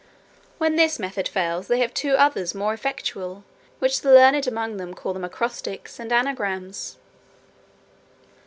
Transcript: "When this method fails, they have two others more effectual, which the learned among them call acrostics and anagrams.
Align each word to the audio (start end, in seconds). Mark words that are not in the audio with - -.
"When 0.57 0.77
this 0.77 0.97
method 0.97 1.27
fails, 1.27 1.67
they 1.67 1.79
have 1.79 1.93
two 1.93 2.13
others 2.15 2.55
more 2.55 2.73
effectual, 2.73 3.43
which 3.77 4.01
the 4.01 4.11
learned 4.11 4.47
among 4.47 4.77
them 4.77 4.95
call 4.95 5.15
acrostics 5.23 5.99
and 5.99 6.11
anagrams. 6.11 6.97